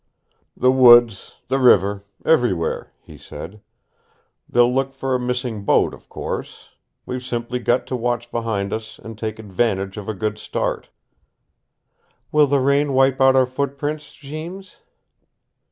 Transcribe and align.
"The 0.57 0.71
woods, 0.71 1.35
the 1.47 1.59
river, 1.59 2.03
everywhere," 2.25 2.91
he 3.03 3.19
said. 3.19 3.61
"They'll 4.49 4.73
look 4.73 4.95
for 4.95 5.13
a 5.13 5.19
missing 5.19 5.63
boat, 5.63 5.93
of 5.93 6.09
course. 6.09 6.69
We've 7.05 7.21
simply 7.21 7.59
got 7.59 7.85
to 7.85 7.95
watch 7.95 8.31
behind 8.31 8.73
us 8.73 8.97
and 8.97 9.15
take 9.15 9.37
advantage 9.37 9.97
of 9.97 10.09
a 10.09 10.15
good 10.15 10.39
start." 10.39 10.89
"Will 12.31 12.47
the 12.47 12.61
rain 12.61 12.93
wipe 12.93 13.21
out 13.21 13.35
our 13.35 13.45
footprints, 13.45 14.11
Jeems?" 14.13 14.77